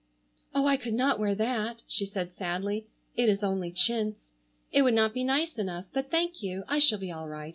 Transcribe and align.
"Oh, 0.55 0.65
I 0.65 0.77
could 0.77 0.95
not 0.95 1.19
wear 1.19 1.35
that," 1.35 1.83
she 1.87 2.07
said 2.07 2.33
sadly, 2.33 2.87
"it 3.15 3.29
is 3.29 3.43
only 3.43 3.71
chintz. 3.71 4.33
It 4.71 4.81
would 4.81 4.95
not 4.95 5.13
be 5.13 5.23
nice 5.23 5.59
enough, 5.59 5.85
but 5.93 6.09
thank 6.09 6.41
you. 6.41 6.63
I 6.67 6.79
shall 6.79 6.97
be 6.97 7.11
all 7.11 7.29
right. 7.29 7.49